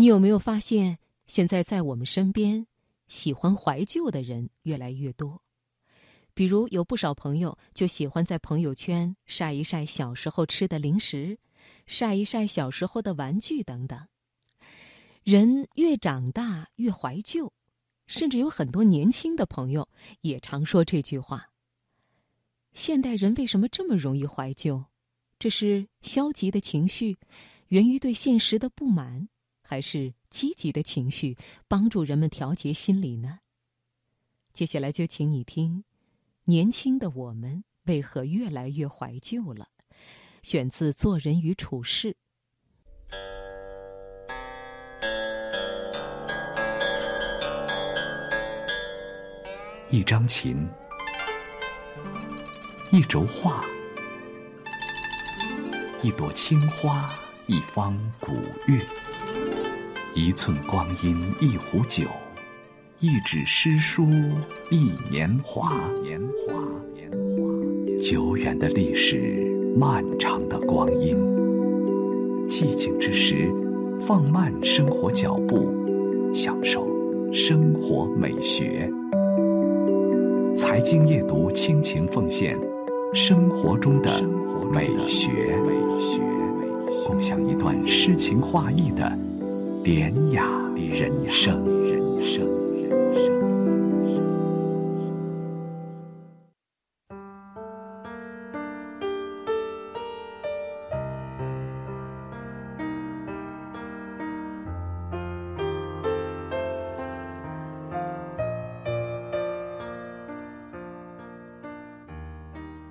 [0.00, 2.68] 你有没有发现，现在在我们身边，
[3.08, 5.42] 喜欢怀旧的人越来越多？
[6.34, 11.36] 比如，有不少朋友就喜欢在朋友圈晒一晒小时候吃的零食，
[11.86, 14.06] 晒一晒小时候的玩具等等。
[15.24, 17.52] 人越长大越怀旧，
[18.06, 19.88] 甚至有很多年轻的朋友
[20.20, 21.50] 也常说这句话。
[22.72, 24.84] 现代人为什么这么容易怀旧？
[25.40, 27.18] 这是消极的情绪，
[27.70, 29.28] 源于对现实的不满。
[29.70, 31.36] 还是积极的情绪
[31.68, 33.40] 帮助人们调节心理呢？
[34.54, 35.84] 接下来就请你听，
[36.44, 39.68] 年轻的我们为何越来越怀旧了？
[40.42, 42.16] 选自《做人与处事》。
[49.90, 50.66] 一张琴，
[52.90, 53.62] 一轴画，
[56.02, 57.14] 一朵青花，
[57.46, 58.32] 一方古
[58.66, 58.82] 月。
[60.14, 62.04] 一寸光阴一壶酒，
[62.98, 64.04] 一纸诗书
[64.70, 65.70] 一年华。
[66.02, 66.54] 年华，
[66.94, 68.00] 年华。
[68.00, 71.16] 久远的历史，漫长的光阴。
[72.48, 73.52] 寂静之时，
[74.00, 75.68] 放慢生活脚步，
[76.32, 76.88] 享受
[77.32, 78.90] 生活美学。
[80.56, 82.58] 财经夜读倾情奉献
[83.14, 84.10] 生活中的
[84.72, 85.30] 美学，
[87.06, 89.12] 共享一段诗情画意的。
[89.90, 90.44] 典雅
[90.76, 92.46] 人生，人生，
[92.82, 93.26] 人生。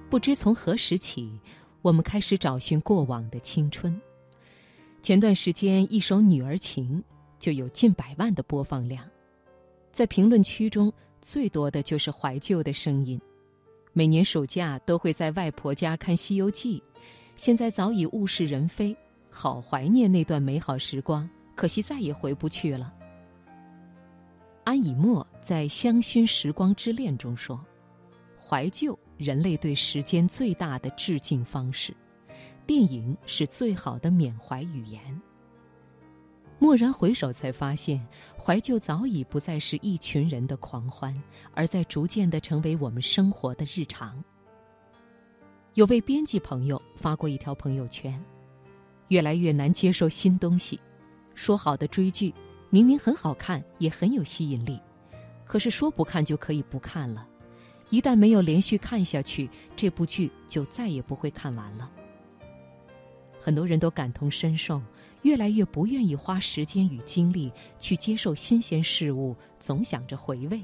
[0.10, 1.40] 不知从何时起，
[1.84, 4.02] 我们开始找寻过往的青春。
[5.08, 7.02] 前段时间，一首《女儿情》
[7.40, 9.10] 就有近百万的播放量，
[9.94, 10.92] 在评论区中
[11.22, 13.18] 最多的就是怀旧的声音。
[13.94, 16.84] 每年暑假都会在外婆家看《西游记》，
[17.38, 18.94] 现在早已物是人非，
[19.30, 21.26] 好怀念那段美好时光，
[21.56, 22.94] 可惜再也回不去了。
[24.66, 27.58] 安以沫在《香薰时光之恋》中说
[28.38, 31.96] ：“怀旧，人类对时间最大的致敬方式。”
[32.68, 35.02] 电影是最好的缅怀语言。
[36.60, 38.06] 蓦然回首，才发现
[38.38, 41.16] 怀旧早已不再是一群人的狂欢，
[41.54, 44.22] 而在逐渐的成为我们生活的日常。
[45.76, 48.22] 有位编辑朋友发过一条朋友圈
[49.08, 50.78] ：“越来越难接受新东西，
[51.36, 52.34] 说好的追剧，
[52.70, 54.78] 明明很好看，也很有吸引力，
[55.46, 57.26] 可是说不看就可以不看了，
[57.90, 61.90] 一旦没有连续看下去，这部剧就再也不会看完了。”
[63.48, 64.82] 很多人都感同身受，
[65.22, 67.50] 越来越不愿意花时间与精力
[67.80, 70.62] 去接受新鲜事物，总想着回味。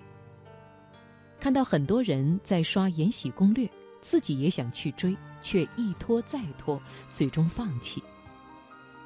[1.40, 3.66] 看到很多人在刷《延禧攻略》，
[4.02, 6.78] 自己也想去追，却一拖再拖，
[7.10, 8.04] 最终放弃。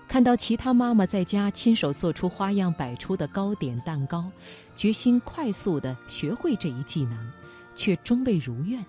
[0.07, 4.27] 看到其他妈妈在家亲手做出花样百出的糕点蛋糕，
[4.75, 7.31] 决心快速的学会这一技能，
[7.75, 8.83] 却终未如愿。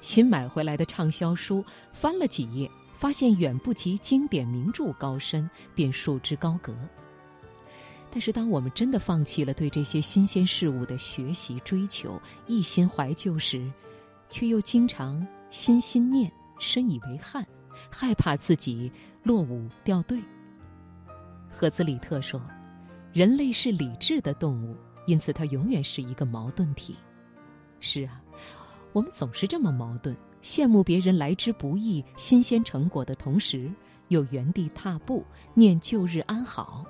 [0.00, 2.70] 新买回来的畅销书，翻了几页。
[3.02, 6.72] 发现远不及经典名著高深，便束之高阁。
[8.08, 13.68] 但是，当我们真的放弃了对这些新鲜事物的学习追求，一心怀旧时，
[14.30, 16.30] 却又经常心心念，
[16.60, 17.44] 深以为憾，
[17.90, 18.92] 害怕自己
[19.24, 20.22] 落伍掉队。
[21.50, 22.40] 赫兹里特说
[23.12, 24.76] ：“人类是理智的动物，
[25.08, 26.94] 因此它永远是一个矛盾体。”
[27.80, 28.22] 是啊，
[28.92, 30.16] 我们总是这么矛盾。
[30.42, 33.70] 羡慕别人来之不易、新鲜成果的同时，
[34.08, 36.84] 又原地踏步，念旧日安好。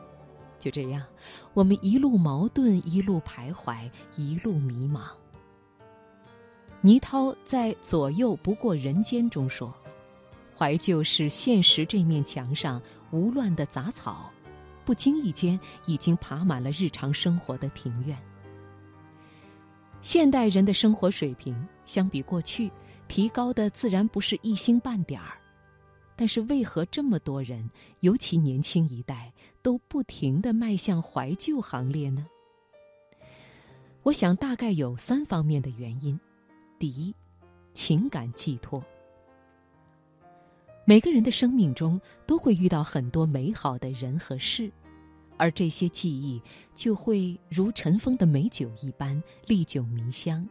[0.59, 1.05] 就这样，
[1.53, 5.03] 我们一路矛盾，一路徘徊，一路迷茫。
[6.81, 9.73] 倪涛在《左右不过人间》中说
[10.57, 12.81] ：“怀旧是现实这面墙上
[13.11, 14.31] 无乱的杂草，
[14.85, 18.17] 不经意间已经爬满了日常生活的庭院。”
[20.01, 21.55] 现代人的生活水平
[21.87, 22.71] 相比过去。
[23.13, 25.37] 提高的自然不是一星半点儿，
[26.17, 27.71] 但是为何这么多人，
[28.01, 29.31] 尤其年轻一代，
[29.61, 32.27] 都不停的迈向怀旧行列呢？
[34.03, 36.19] 我想大概有三方面的原因。
[36.79, 37.15] 第一，
[37.75, 38.83] 情感寄托。
[40.87, 44.73] 每个人的生命中都会遇到很多美好的人和事，
[45.37, 46.41] 而这些记忆
[46.75, 50.49] 就会如尘封的美酒一般，历久弥香。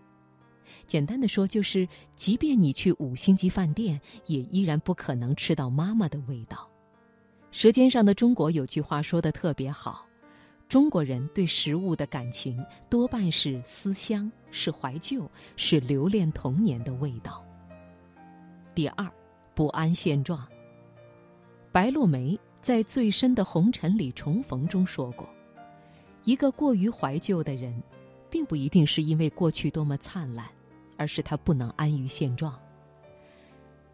[0.86, 6.68] 简单的说，就是即便你去五星级饭店，也依然不可能吃到妈妈的味道。
[7.52, 10.06] 舌尖上的中国有句话说的特别好
[10.70, 17.46] ：“中国人对食物的感情多半是思乡，是怀旧，是留恋童年的味道。
[18.74, 19.06] 第二，
[19.54, 20.48] 不安现状。
[21.74, 25.28] 白落梅在《最深的红尘里重逢》中说过
[26.24, 27.84] ：“一个过于怀旧的人，
[28.30, 30.46] 并不一定是因为过去多么灿烂，
[31.02, 32.54] 而是他不能安于现状。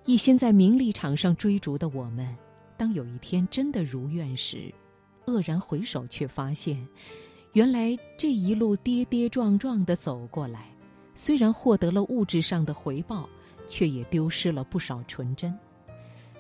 [0.04, 2.36] 一心在名利场上追逐的我们，
[2.76, 4.74] 当有一天真的如愿时。”
[5.26, 6.86] 愕然回首，却发现，
[7.54, 10.70] 原来这一路跌跌撞撞的走过来，
[11.16, 13.30] 虽然获得了物质上的回报，
[13.68, 15.58] 却也丢失了不少纯真。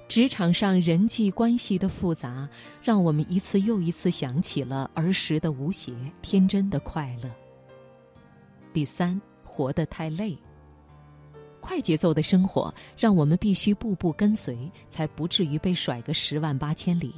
[0.07, 2.47] 职场上人际关系的复杂，
[2.81, 7.29] 让我们一次又一次想起了儿时的无邪、天真的快乐。
[8.71, 10.37] 第三，活得太累。
[11.67, 17.13] 快节奏的生活让我们必须步步跟随，才不至于被甩个十万八千里。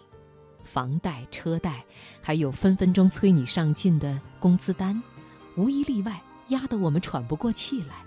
[0.63, 1.85] 房贷、车贷，
[2.19, 4.99] 还有分分钟催你上进的工资单，
[5.55, 8.03] 无一例外压得我们喘不过气来。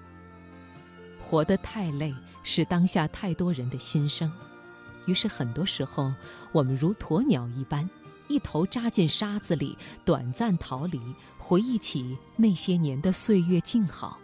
[1.21, 2.13] 活得太累
[2.43, 4.29] 是当下太多人的心声，
[5.07, 6.13] 于是很多时候
[6.51, 7.89] 我们如鸵鸟一般，
[8.27, 11.01] 一头扎进沙子里，短暂逃离，
[11.39, 14.19] 回忆起那些年的岁月静好。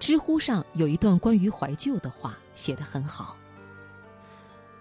[0.00, 3.36] 知乎上有一段关于怀旧的话，写得很好。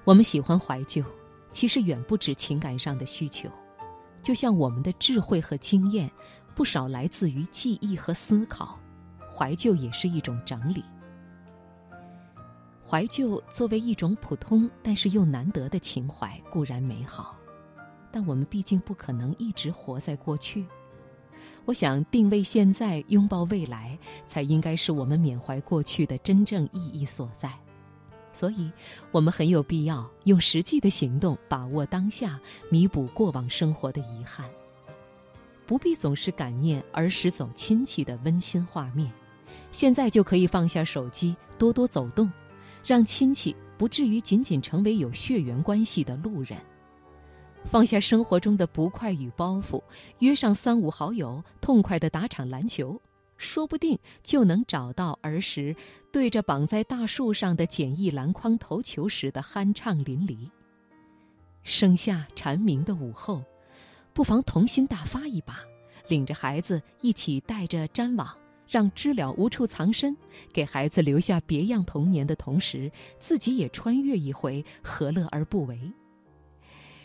[0.06, 1.04] 我们喜欢怀旧。
[1.52, 3.50] 其实远不止情感上的需求，
[4.22, 6.08] 就像我们的智慧和经验，
[6.54, 8.80] 不少来自于记忆和思考。
[9.36, 10.84] 怀旧也是一种整理。
[12.88, 17.36] 怀旧作为一种普通但是又难得的情怀，固然美好，
[18.12, 20.68] 但我们毕竟不可能一直活在过去。
[21.66, 27.52] 我想，定位现在，拥抱未来，才应该是我们缅怀过去的真正意义所在。
[28.32, 28.72] 所以，
[29.12, 32.40] 我们很有必要用实际的行动把握当下，
[32.70, 34.50] 弥补过往生活的遗憾。
[35.66, 39.12] 不必总是感念儿时走亲戚的温馨画面，
[39.72, 42.32] 现在就可以放下手机，多多走动，
[42.84, 46.58] 让亲戚不至于仅仅成为有血缘关系的路人。
[47.66, 49.82] 放下生活中的不快与包袱，
[50.20, 53.00] 约上三五好友，痛快地打场篮球。
[53.38, 55.74] 说不定就能找到儿时
[56.12, 60.50] 对着绑在大树上的简易篮筐投球时的酣畅淋漓。
[61.64, 63.42] 盛夏蝉鸣的午后，
[64.14, 65.60] 不妨童心大发一把，
[66.10, 68.28] 领着孩子一起带着粘网，
[68.68, 70.18] 让知了无处藏身，
[70.52, 75.80] 给孩子留下别样童年的同时，自己也穿越一回，何乐而不为？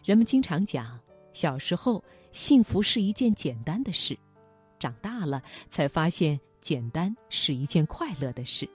[0.04, 1.00] 人们经常讲，
[1.32, 4.16] 小时候幸福是一件简单的事。
[4.78, 8.68] 长大了才发现，简单是一件快乐的事。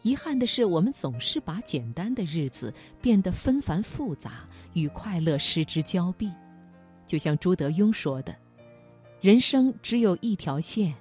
[0.00, 2.72] 遗憾的是，我们总是把简单的日子
[3.02, 6.32] 变得纷繁复杂，与快乐失之交臂。
[7.06, 8.34] 就像朱德庸说的
[9.20, 10.94] ：“人生只有一条线，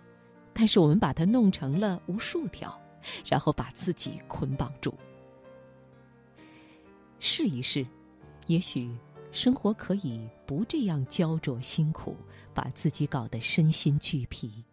[0.54, 2.78] 但是我们把它弄成了无数条，
[3.26, 4.94] 然后把自己捆绑住。”
[7.20, 7.88] 试一试，
[8.48, 8.92] 也许。
[9.34, 12.16] 生活可以不这样焦灼辛苦，
[12.54, 14.64] 把自己搞得身心俱疲。